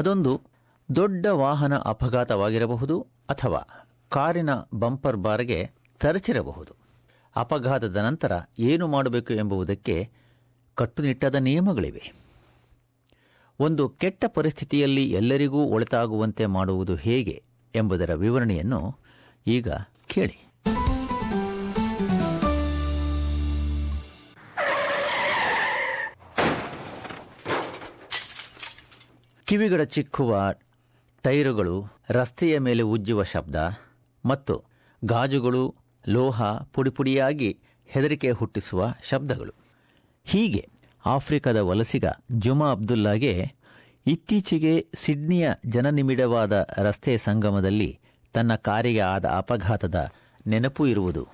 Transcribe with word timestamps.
ಅದೊಂದು 0.00 0.40
ದೊಡ್ಡ 0.96 1.26
ವಾಹನ 1.26 1.78
ಅಪಘಾತವಾಗಿರಬಹುದು 1.78 3.06
ಅಥವಾ 3.30 3.88
ಕಾರಿನ 4.08 4.50
ಬಂಪರ್ 4.74 5.16
ಬಾರ್ಗೆ 5.16 5.70
ತರಚಿರಬಹುದು. 6.00 6.74
ಅಪಘಾತದ 7.36 7.96
ನಂತರ 7.96 8.32
ಏನು 8.58 8.88
ಮಾಡಬೇಕು 8.88 9.32
ಎಂಬುದಕ್ಕೆ 9.32 10.10
ಕಟ್ಟುನಿಟ್ಟಾದ 10.74 11.34
ನಿಯಮಗಳಿವೆ. 11.34 12.12
ಒಂದು 13.60 13.88
ಕೆಟ್ಟ 13.88 14.24
ಪರಿಸ್ಥಿತಿಯಲ್ಲಿ 14.28 15.10
ಎಲ್ಲರಿಗೂ 15.10 15.64
ಒಳಿತಾಗುವಂತೆ 15.64 16.46
ಮಾಡುವುದು 16.46 16.94
ಹೇಗೆ 16.94 17.42
ಎಂಬುದರ 17.74 18.14
ವಿವರಣೆಯನ್ನು 18.14 18.96
ಈಗ 19.46 19.68
ಕೇಳಿ. 20.06 20.49
ಕಿವಿಗಡ 29.50 29.80
ಚಿಕ್ಕುವ 29.80 30.54
ಟೈರುಗಳು 31.22 31.86
ರಸ್ತೆಯ 32.10 32.58
ಮೇಲೆ 32.58 32.82
ಉಜ್ಜುವ 32.82 33.22
ಶಬ್ದ 33.22 33.56
ಮತ್ತು 34.26 34.64
ಗಾಜುಗಳು 35.04 35.74
ಲೋಹ 36.08 36.42
ಪುಡಿಪುಡಿಯಾಗಿ 36.74 37.58
ಹೆದರಿಕೆ 37.86 38.30
ಹುಟ್ಟಿಸುವ 38.30 38.94
ಶಬ್ದಗಳು. 39.02 39.52
ಹೀಗೆ 40.24 40.68
ಆಫ್ರಿಕಾದ 41.06 41.56
ವಲಸಿಗ 41.56 42.04
ಜುಮಾ 42.38 42.70
ಅಬ್ದುಲ್ಲಾಗೆ 42.70 43.52
ಇತ್ತೀಚೆಗೆ 44.06 44.86
ಸಿಡ್ನಿಯ 44.94 45.50
ಜನನಿಮಿಡವಾದ 45.66 46.68
ರಸ್ತೆ 46.78 47.16
ಸಂಗಮದಲ್ಲಿ 47.16 47.98
ತನ್ನ 48.34 48.54
ಕಾರಿಗೆ 48.54 49.00
ಆದ 49.00 49.24
ಅಪಘಾತದ 49.24 50.10
ನೆನಪು 50.46 50.86
ಇರುವುದು. 50.86 51.26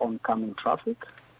Oncoming 0.00 0.54
traffic. 0.54 0.98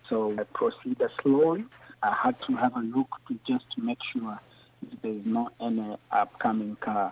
So 0.08 0.16
I 0.38 0.44
proceeded 0.52 1.10
slowly. 1.20 1.64
I 2.02 2.14
had 2.14 2.40
to 2.40 2.52
have 2.54 2.74
a 2.74 2.84
look 2.88 3.10
to 3.28 3.34
just 3.44 3.66
make 3.80 4.02
sure 4.10 4.34
there 5.02 5.12
is 5.12 5.26
not 5.28 5.52
any 5.60 5.86
upcoming 6.12 6.76
car. 6.80 7.06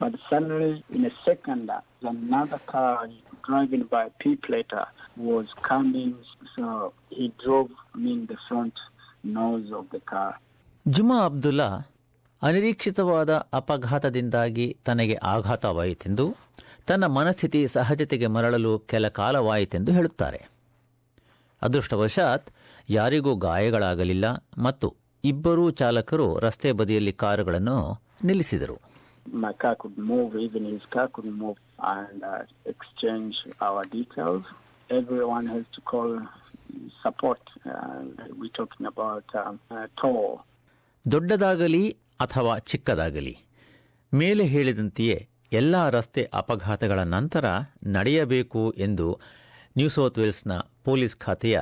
But 0.00 0.12
suddenly, 0.28 0.72
in 0.90 1.04
a 1.04 1.12
second, 1.24 1.70
uh, 1.70 1.80
another 2.04 2.60
car 2.66 3.08
driving 3.44 3.84
by 3.86 4.04
P 4.20 4.36
plater 4.36 4.84
was 5.28 5.46
coming. 5.62 6.10
So 6.54 6.64
he 7.10 7.32
drove 7.44 7.70
me 7.94 8.12
in 8.12 8.26
the 8.26 8.38
front 8.48 8.76
nose 9.38 9.70
of 9.72 9.86
the 9.90 10.02
car. 10.12 10.30
ಜುಮಾ 10.86 11.16
ಅಬ್ದುಲ್ಲಾ 11.24 11.70
ಅನಿರೀಕ್ಷಿತವಾದ 12.42 13.32
ಅಪಘಾತದಿಂದಾಗಿ 13.52 14.76
ತನಗೆ 14.84 15.16
ಆಘಾತವಾಯಿತೆಂದು 15.32 16.26
ತನ್ನ 16.86 17.04
ಮನಸ್ಥಿತಿ 17.06 17.60
ಸಹಜತೆಗೆ 17.68 18.26
ಮರಳಲು 18.26 18.72
ಕೆಲ 18.90 19.08
ಕಾಲವಾಯಿತೆಂದು 19.18 19.92
ಹೇಳುತ್ತಾರೆ 19.92 20.40
ಅದೃಷ್ಟವಶಾತ್ 21.62 22.48
ಯಾರಿಗೂ 22.88 23.32
ಗಾಯಗಳಾಗಲಿಲ್ಲ 23.44 24.26
ಮತ್ತು 24.58 24.88
ಇಬ್ಬರೂ 25.24 25.64
ಚಾಲಕರು 25.80 26.38
ರಸ್ತೆ 26.38 26.72
ಬದಿಯಲ್ಲಿ 26.80 27.14
ಕಾರುಗಳನ್ನು 27.24 27.78
ನಿಲ್ಲಿಸಿದರು 28.24 28.76
My 29.38 29.50
car 29.54 29.74
could 29.74 29.96
move, 30.10 30.30
even 30.38 30.62
his 30.66 30.84
car 30.86 31.06
could 31.08 31.26
move, 31.36 31.58
and 31.94 32.20
uh, 32.24 32.38
exchange 32.66 33.34
our 33.60 33.82
details. 33.88 34.44
Everyone 34.90 35.46
has 35.46 35.64
to 35.72 35.80
call 35.82 36.10
support. 37.02 37.42
And 37.76 38.08
we're 38.38 38.48
talking 38.52 38.86
about 38.86 39.26
um, 39.36 39.56
uh, 39.70 39.86
toll. 40.02 40.22
ದೊಡ್ಡದಾಗಲಿ 41.04 41.82
ಅಥವಾ 42.20 42.54
ಚಿಕ್ಕದಾಗಲಿ 42.70 43.34
ಮೇಲೆ 44.12 44.44
ಹೇಳಿದಂತೆಯೇ 44.46 45.18
ಎಲ್ಲ 45.52 45.88
ರಸ್ತೆ 45.88 46.22
ಅಪಘಾತಗಳ 46.34 47.00
ನಂತರ 47.08 47.46
ನಡೆಯಬೇಕು 47.88 48.62
ಎಂದು 48.78 49.06
ನ್ಯೂ 49.76 49.88
ಸೌತ್ 49.96 50.18
ವೇಲ್ಸ್ನ 50.20 50.54
ಪೊಲೀಸ್ 50.86 51.16
ಖಾತೆಯ 51.24 51.56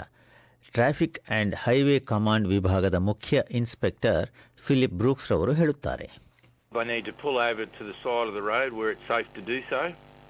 ಟ್ರಾಫಿಕ್ 0.76 1.18
ಆ್ಯಂಡ್ 1.28 1.54
ಹೈವೇ 1.64 1.96
ಕಮಾಂಡ್ 2.10 2.46
ವಿಭಾಗದ 2.54 2.98
ಮುಖ್ಯ 3.08 3.42
ಇನ್ಸ್ಪೆಕ್ಟರ್ 3.60 4.26
ಫಿಲಿಪ್ 4.66 4.96
ಬ್ರೂಕ್ಸ್ 5.02 5.30
ರವರು 5.32 5.54
ಹೇಳುತ್ತಾರೆ. 5.60 6.08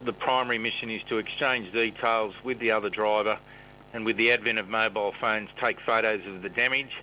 The 0.09 0.13
primary 0.25 0.59
mission 0.59 0.89
is 0.97 1.03
to 1.11 1.17
exchange 1.23 1.67
details 1.73 2.33
with 2.49 2.59
the 2.65 2.71
other 2.77 2.91
driver 2.91 3.37
and 3.95 4.01
with 4.09 4.17
the 4.19 4.27
advent 4.35 4.59
of 4.63 4.67
mobile 4.69 5.13
phones 5.23 5.51
take 5.63 5.79
photos 5.81 6.23
of 6.33 6.37
the 6.43 6.51
damage 6.59 6.95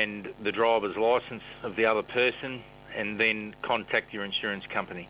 and 0.00 0.20
the 0.46 0.52
driver's 0.52 0.96
license 1.08 1.46
of 1.66 1.72
the 1.78 1.86
other 1.92 2.04
person 2.18 2.52
and 2.98 3.08
then 3.22 3.38
contact 3.70 4.08
your 4.16 4.24
insurance 4.30 4.66
company. 4.76 5.06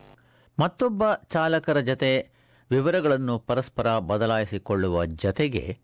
ಮತ್ತೊಬ್ಬ 0.57 1.03
ಚಾಲಕರ 1.35 1.79
ಜತೆ 1.91 2.11
ವಿವರಗಳನ್ನು 2.69 3.39
ಪರಸ್ಪರ 3.39 3.99
ಬದಲಾಯಿಸಿಕೊಳ್ಳುವ 3.99 5.05
ಜತೆಗೆ 5.05 5.77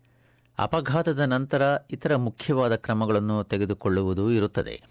ಅಪಘಾತದ 0.58 1.20
ನಂತರ 1.20 1.76
ಇತರ 1.90 2.16
ಮುಖ್ಯವಾದ 2.16 2.74
ಕ್ರಮಗಳನ್ನು 2.74 3.44
ತೆಗೆದುಕೊಳ್ಳುವುದೂ 3.44 4.30
ಇರುತ್ತದೆ. 4.30 4.82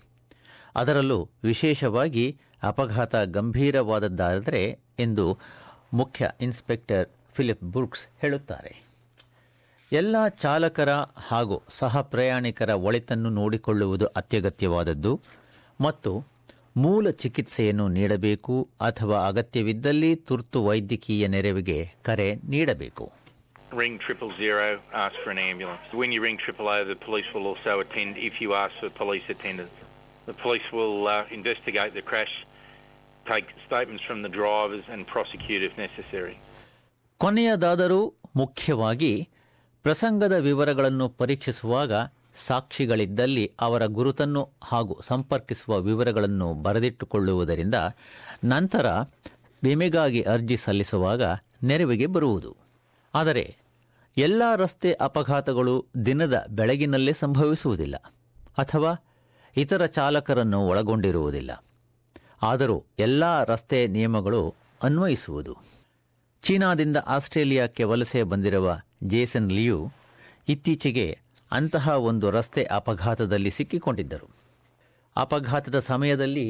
ಅದರಲ್ಲೂ 0.75 1.29
ವಿಶೇಷವಾಗಿ 1.43 2.39
ಅಪಘಾತ 2.63 3.15
ಗಂಭೀರವಾದದ್ದಾದರೆ 3.15 4.79
ಎಂದು 4.99 5.37
ಮುಖ್ಯ 5.93 6.31
ಇನ್ಸ್ಪೆಕ್ಟರ್ 6.41 7.09
ಫಿಲಿಪ್ 7.33 7.63
ಬುರ್ಕ್ಸ್ 7.63 8.05
ಹೇಳುತ್ತಾರೆ. 8.19 8.83
ಎಲ್ಲ 9.91 10.27
ಚಾಲಕರ 10.27 10.89
ಹಾಗೂ 11.27 11.63
ಸಹ 11.69 12.01
ಪ್ರಯಾಣಿಕರ 12.01 12.69
ಒಳಿತನ್ನು 12.69 13.29
ನೋಡಿಕೊಳ್ಳುವುದು 13.29 14.05
ಅತ್ಯಗತ್ಯವಾದದ್ದು 14.05 15.21
ಮತ್ತು 15.81 16.32
ಮೂಲ 16.75 17.09
ಚಿಕಿತ್ಸೆಯನ್ನು 17.21 17.85
ನೀಡಬೇಕು 17.89 18.55
ಅಥವಾ 18.81 19.27
ಅಗತ್ಯವಿದ್ದಲ್ಲಿ 19.27 20.15
ತುರ್ತು 20.29 20.61
ವೈದ್ಯಕೀಯ 20.69 21.27
ನೆರವಿಗೆ 21.35 21.79
ಕರೆ 22.09 22.29
ನೀಡಬೇಕು 22.49 23.05
Ring 23.77 23.95
triple 23.97 24.31
zero, 24.37 24.65
ask 25.03 25.15
for 25.15 25.31
an 25.31 25.39
ambulance. 25.43 25.85
When 25.99 26.11
you 26.11 26.19
ring 26.21 26.37
triple 26.37 26.67
O, 26.67 26.83
the 26.85 26.97
police 26.97 27.29
will 27.33 27.47
also 27.47 27.71
attend 27.79 28.17
if 28.19 28.35
you 28.41 28.49
ask 28.53 28.73
for 28.81 28.89
police 28.99 29.27
attendance. 29.35 29.77
The 30.27 30.35
police 30.43 30.67
will 30.71 31.07
uh, 31.07 31.15
investigate 31.31 31.93
the 31.93 32.03
crash, 32.03 32.33
take 33.25 33.47
statements 33.65 34.03
from 34.03 34.19
the 34.21 34.31
drivers 34.31 34.85
and 34.93 35.01
prosecute 35.07 35.63
if 35.69 35.73
necessary. 35.77 36.35
ಕೊನೆಯದಾದರೂ 37.19 37.99
ಮುಖ್ಯವಾಗಿ 38.35 39.13
ಪ್ರಸಂಗದ 39.85 40.35
ವಿವರಗಳನ್ನು 40.39 41.07
ಪರೀಕ್ಷಿಸುವಾಗ 41.21 41.91
ಸಾಕ್ಷಿಗಳಿದ್ದಲ್ಲಿ 42.35 43.51
ಅವರ 43.61 43.85
ಗುರುತನ್ನು 43.85 44.49
ಹಾಗೂ 44.63 44.99
ಸಂಪರ್ಕಿಸುವ 45.01 45.79
ವಿವರಗಳನ್ನು 45.79 46.53
ಬರೆದಿಟ್ಟುಕೊಳ್ಳುವುದರಿಂದ 46.53 47.73
ನಂತರ 48.43 48.85
ವಿಮೆಗಾಗಿ 49.63 50.21
ಅರ್ಜಿ 50.21 50.57
ಸಲ್ಲಿಸುವಾಗ 50.57 51.23
ನೆರವಿಗೆ 51.63 52.05
ಬರುವುದು. 52.05 52.55
ಆದರೆ 53.13 53.55
ಎಲ್ಲ 54.17 54.41
ರಸ್ತೆ 54.55 54.93
ಅಪಘಾತಗಳು 54.93 55.85
ದಿನದ 56.05 56.45
ಬೆಳಗಿನಲ್ಲೇ 56.49 57.13
ಸಂಭವಿಸುವುದಿಲ್ಲ 57.13 57.95
ಅಥವಾ 58.57 59.05
ಇತರ 59.57 59.85
ಚಾಲಕರನ್ನು 59.85 60.67
ಒಳಗೊಂಡಿರುವುದಿಲ್ಲ. 60.67 61.63
ಆದರೂ 62.43 62.85
ಎಲ್ಲ 62.99 63.43
ರಸ್ತೆ 63.43 63.87
ನಿಯಮಗಳು 63.87 64.53
ಅನ್ವಯಿಸುವುದು. 64.83 65.55
ಚೀನಾದಿಂದ 66.43 66.97
ಆಸ್ಟ್ರೇಲಿಯಾಕ್ಕೆ 66.97 67.83
ವಲಸೆ 67.83 68.23
ಬಂದಿರುವ 68.23 68.79
ಜೇಸನ್ 69.03 69.51
ಲಿಯು 69.51 69.91
ಇತ್ತೀಚೆಗೆ 70.47 71.19
ಅಂತಹ 71.57 71.95
ಒಂದು 72.09 72.27
ರಸ್ತೆ 72.37 72.63
ಅಪಘಾತದಲ್ಲಿ 72.77 73.51
ಸಿಕ್ಕಿಕೊಂಡಿದ್ದರು. 73.51 74.27
ಅಪಘಾತದ 75.15 75.77
ಸಮಯದಲ್ಲಿ 75.91 76.47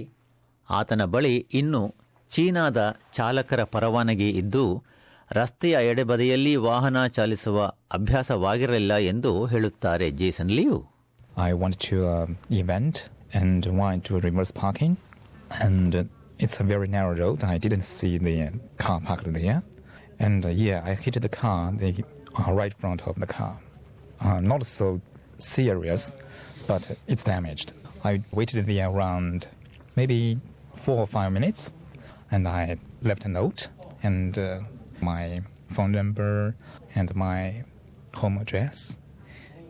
ಆತನ 0.70 1.02
ಬಳಿ 1.14 1.36
ಇನ್ನು 1.60 1.82
ಚೀನಾದ 2.32 2.80
ಚಾಲಕರ 3.18 3.62
ಪರವಾನಗಿ 3.74 4.30
ಇದ್ದು, 4.42 4.64
ರಸ್ತೆಯ 5.30 5.76
ಎಡೆಬದೆಯಲ್ಲಿ 5.92 6.54
ವಾಹನ 6.68 7.00
ಚಾಲಿಸುವ 7.18 7.58
ಅಭ್ಯಾಸವಾಗಿರಲಿಲ್ಲ 7.98 8.94
ಎಂದು 9.12 9.32
ಹೇಳುತ್ತಾರೆ 9.46 10.08
Jason 10.22 10.54
Liu. 10.58 10.78
I 11.48 11.50
want 11.62 11.78
to 11.86 11.98
event 12.62 13.00
and 13.42 13.68
want 13.80 14.04
to 14.10 14.20
reverse 14.28 14.54
parking 14.64 14.98
and 15.68 15.96
it's 16.44 16.60
a 16.64 16.66
very 16.72 16.90
narrow 16.96 17.12
road 17.24 17.44
I 17.54 17.56
didn't 17.66 17.86
see 17.92 18.10
the 18.28 18.36
car 18.84 19.02
parked 19.10 19.32
there 19.40 19.54
and 20.28 20.46
yeah 20.64 20.76
I 20.92 20.96
hit 21.06 21.20
the 21.28 21.34
car 21.40 21.70
the 21.84 21.92
right 22.62 22.78
front 22.82 23.04
of 23.10 23.20
the 23.24 23.30
car 23.38 23.58
Uh, 24.22 24.40
not 24.42 24.64
so 24.66 25.02
serious, 25.38 26.16
but 26.68 26.84
it's 27.08 27.24
damaged. 27.26 27.74
I 28.04 28.22
waited 28.32 28.66
there 28.66 28.90
around 28.90 29.48
maybe 29.96 30.40
four 30.76 30.98
or 30.98 31.08
five 31.08 31.32
minutes, 31.32 31.74
and 32.32 32.48
I 32.50 32.78
left 33.02 33.26
a 33.26 33.30
note 33.30 33.68
and 34.02 34.38
uh, 34.38 34.60
my 35.02 35.42
phone 35.70 35.92
number 35.92 36.56
and 36.96 37.14
my 37.16 37.64
home 38.14 38.38
address, 38.38 39.00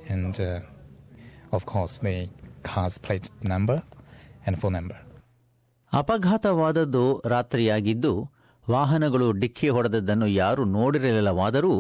and 0.07 0.39
uh, 0.39 0.59
of 1.51 1.65
course 1.65 1.99
the 1.99 2.29
car's 2.63 2.97
plate 2.97 3.29
number 3.43 3.77
and 4.45 4.59
phone 4.61 4.73
number. 4.73 4.97
ಅಪಘಾತವಾದದ್ದು 5.93 7.01
ರಾತ್ರಿಯಾಗಿದ್ದು 7.33 8.11
ವಾಹನಗಳು 8.67 9.27
ಡಿಕ್ಕಿ 9.41 9.67
ಹೊಡೆದದ್ದನ್ನು 9.69 10.27
ಯಾರೂ 10.41 10.63
ನೋಡಿರಲಿಲ್ಲವಾದರೂ 10.77 11.73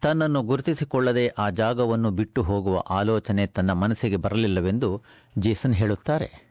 ತನ್ನನ್ನು 0.00 0.42
ಗುರುತಿಸಿಕೊಳ್ಳದೆ 0.42 1.28
ಆ 1.28 1.50
ಜಾಗವನ್ನು 1.50 2.10
ಬಿಟ್ಟು 2.10 2.42
ಹೋಗುವ 2.42 2.78
ಆಲೋಚನೆ 2.78 3.46
ತನ್ನ 3.46 3.72
ಮನಸ್ಸಿಗೆ 3.72 4.16
ಬರಲಿಲ್ಲವೆಂದು 4.16 5.02
ಜೇಸನ್ 5.38 5.74
ಹೇಳುತ್ತಾರೆ. 5.74 6.48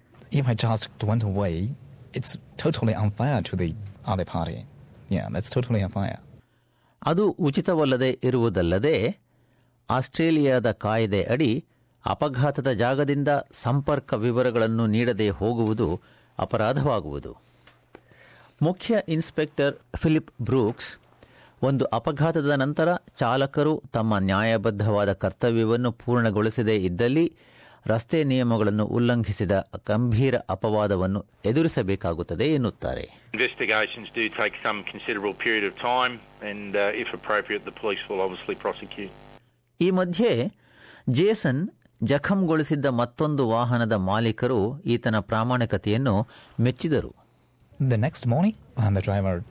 ಅದು 7.06 7.30
ಉಚಿತವಲ್ಲದೆ 7.30 8.20
ಇರುವುದಲ್ಲದೆ 8.24 9.18
ಆಸ್ಟ್ರೇಲಿಯಾದ 9.90 10.72
ಕಾಯ್ದೆ 10.72 11.24
ಅಡಿ 11.24 11.66
ಅಪಘಾತದ 12.06 12.72
ಜಾಗದಿಂದ 12.72 13.28
ಸಂಪರ್ಕ 13.52 14.14
ವಿವರಗಳನ್ನು 14.14 14.88
ನೀಡದೆ 14.88 15.30
ಹೋಗುವುದು 15.30 16.02
ಅಪರಾಧವಾಗುವುದು. 16.40 17.38
ಮುಖ್ಯ 18.62 19.02
ಇನ್ಸ್ಪೆಕ್ಟರ್ 19.08 19.76
ಫಿಲಿಪ್ 19.96 20.32
ಬ್ರೂಕ್ಸ್ 20.42 20.98
ಒಂದು 21.64 21.86
ಅಪಘಾತದ 21.86 22.52
ನಂತರ 22.52 22.90
ಚಾಲಕರು 23.16 23.84
ತಮ್ಮ 23.94 24.18
ನ್ಯಾಯಬದ್ಧವಾದ 24.18 25.14
ಕರ್ತವ್ಯವನ್ನು 25.14 25.92
ಪೂರ್ಣಗೊಳಿಸದೇ 25.92 26.76
ಇದ್ದಲ್ಲಿ 26.76 27.36
ರಸ್ತೆ 27.86 28.24
ನಿಯಮಗಳನ್ನು 28.24 28.86
ಉಲ್ಲಂಘಿಸಿದ 28.86 29.70
ಗಂಭೀರ 29.88 30.36
ಅಪವಾದವನ್ನು 30.50 31.26
ಎದುರಿಸಬೇಕಾಗುತ್ತದೆ 31.46 32.46
ಎನ್ನುತ್ತಾರೆ. 32.54 33.06
ಈ 39.82 39.90
ಮಧ್ಯೆ 39.90 40.52
ಜೇಸನ್ 41.10 41.70
ಜಖಂಗೊಳಿಸಿದ್ದ 42.04 42.86
ಮತ್ತೊಂದು 42.86 43.50
ವಾಹನದ 43.50 43.94
ಮಾಲೀಕರು 43.94 44.80
ಈತನ 44.82 45.20
ಪ್ರಾಮಾಣಿಕತೆಯನ್ನು 45.20 46.28
ಮೆಚ್ಚಿದರು. 46.60 47.16
The 47.92 47.94
next 47.94 48.28
morning 48.28 48.58
on 48.80 48.96
the 48.96 48.98
driver 48.98 49.44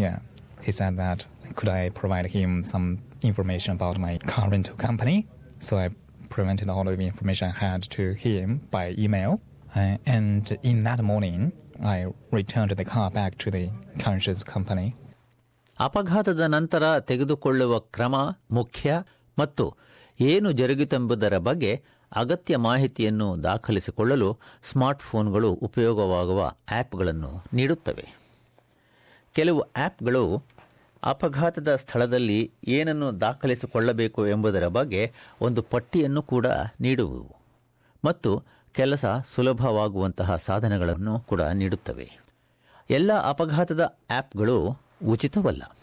yeah 0.00 0.14
he 0.68 0.72
said 0.72 0.96
that 0.98 1.20
could 1.56 1.70
I 1.70 1.88
provide 1.90 2.26
him 2.28 2.62
some 2.62 2.86
information 3.22 3.72
about 3.74 3.98
my 3.98 4.14
current 4.26 4.66
company. 4.78 5.16
So 5.60 5.72
I 5.76 5.86
presented 6.30 6.68
all 6.68 6.86
of 6.88 6.96
the 6.98 7.06
information 7.06 7.44
I 7.48 7.58
had 7.58 7.82
to 7.96 8.04
him 8.24 8.48
by 8.70 8.84
email. 8.98 9.32
Uh, 9.72 9.96
and 10.06 10.58
in 10.62 10.84
that 10.84 11.02
morning, 11.02 11.40
I 11.94 11.96
returned 12.30 12.72
the 12.72 12.84
car 12.86 13.10
back 13.10 13.38
to 13.38 13.50
the 13.50 13.64
conscious 13.98 14.42
company. 14.54 14.88
ಅಪಘಾತದ 15.78 16.44
ನಂತರ 16.46 16.84
ತೆಗೆದುಕೊಳ್ಳುವ 17.00 17.74
ಕ್ರಮ 17.96 18.16
ಮುಖ್ಯ 18.50 18.94
ಮತ್ತು 19.38 19.64
ಏನು 20.20 20.48
ಜರುಗಿತೆಂಬುದರ 20.52 21.36
ಬಗ್ಗೆ 21.48 21.72
ಅಗತ್ಯ 22.12 22.56
ಮಾಹಿತಿಯನ್ನು 22.56 23.28
ದಾಖಲಿಸಿಕೊಳ್ಳಲು 23.44 24.28
ಸ್ಮಾರ್ಟ್ಫೋನ್ಗಳು 24.70 25.50
ಉಪಯೋಗವಾಗುವ 25.68 26.40
ಆ್ಯಪ್ಗಳನ್ನು 26.70 27.32
ನೀಡುತ್ತವೆ 27.54 28.06
ಕೆಲವು 29.36 29.60
ಆ್ಯಪ್ಗಳು 29.60 30.22
ಅಪಘಾತದ 31.04 31.76
ಸ್ಥಳದಲ್ಲಿ 31.76 32.52
ಏನನ್ನು 32.68 33.20
ದಾಖಲಿಸಿಕೊಳ್ಳಬೇಕು 33.20 34.26
ಎಂಬುದರ 34.26 34.66
ಬಗ್ಗೆ 34.66 35.12
ಒಂದು 35.40 35.62
ಪಟ್ಟಿಯನ್ನು 35.62 36.22
ಕೂಡ 36.22 36.46
ನೀಡುವುವು 36.80 37.36
ಮತ್ತು 38.04 38.42
ಕೆಲಸ 38.72 39.04
ಸುಲಭವಾಗುವಂತಹ 39.34 40.36
ಸಾಧನಗಳನ್ನು 40.36 41.20
ಕೂಡ 41.20 41.42
ನೀಡುತ್ತವೆ. 41.42 42.10
ಎಲ್ಲ 42.90 43.12
ಅಪಘಾತದ 43.12 43.80
ಆ್ಯಪ್ಗಳು 44.10 44.78
ಉಚಿತವಲ್ಲ. 45.08 45.76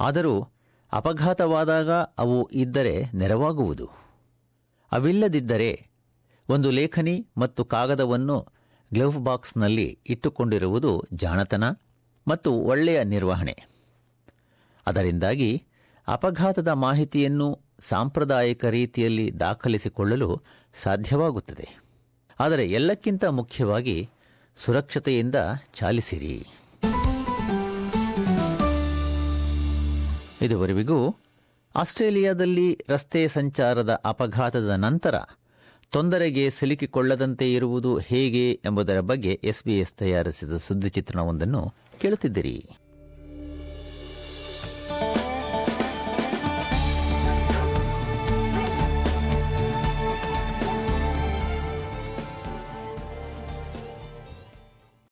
ಆದರೂ 0.00 0.48
ಅಪಘಾತವಾದಾಗ 0.92 1.90
ಅವು 1.90 2.50
ಇದ್ದರೆ 2.52 3.04
ನೆರವಾಗುವುದು. 3.14 3.90
ಅವಿಲ್ಲದಿದ್ದರೆ 4.92 5.86
ಒಂದು 6.48 6.70
ಲೇಖನಿ 6.70 7.26
ಮತ್ತು 7.36 7.64
ಕಾಗದವನ್ನು 7.64 8.46
ಗ್ಲೌವ್ 8.92 9.24
ಬಾಕ್ಸ್ನಲ್ಲಿ 9.24 9.98
ಇಟ್ಟುಕೊಂಡಿರುವುದು 10.06 11.04
ಜಾಣತನ 11.12 11.64
ಮತ್ತು 12.28 12.52
ಒಳ್ಳೆಯ 12.52 13.04
ನಿರ್ವಹಣೆ. 13.04 13.77
ಅದರಿಂದಾಗಿ 14.88 15.64
ಅಪಘಾತದ 16.08 16.68
ಮಾಹಿತಿಯನ್ನು 16.68 17.60
ಸಾಂಪ್ರದಾಯಿಕ 17.80 18.64
ರೀತಿಯಲ್ಲಿ 18.64 19.40
ದಾಖಲಿಸಿಕೊಳ್ಳಲು 19.40 20.42
ಸಾಧ್ಯವಾಗುತ್ತದೆ. 20.82 21.68
ಆದರೆ 22.40 22.70
ಎಲ್ಲಕ್ಕಿಂತ 22.70 23.24
ಮುಖ್ಯವಾಗಿ 23.24 24.10
ಸುರಕ್ಷತೆಯಿಂದ 24.56 25.34
ಚಾಲಿಸಿರಿ. 25.74 26.46
ಇದುವರೆಗೂ 30.42 31.16
ಆಸ್ಟ್ರೇಲಿಯಾದಲ್ಲಿ 31.74 32.78
ರಸ್ತೆ 32.88 33.28
ಸಂಚಾರದ 33.28 34.02
ಅಪಘಾತದ 34.04 34.70
ನಂತರ 34.70 35.14
ತೊಂದರೆಗೆ 35.90 36.50
ಸಿಲುಕಿಕೊಳ್ಳದಂತೆ 36.50 37.54
ಇರುವುದು 37.54 37.98
ಹೇಗೆ 37.98 38.52
ಎಂಬುದರ 38.64 39.00
ಬಗ್ಗೆ 39.00 39.40
ಎಸ್ಬಿಎಸ್ 39.44 39.92
ತಯಾರಿಸಿದ 39.92 40.56
ಸುದ್ದಿ 40.56 40.88
ಚಿತ್ರಣವೊಂದನ್ನು 40.88 41.74
ಕೇಳುತ್ತಿದ್ದಿರಿ. 42.00 42.68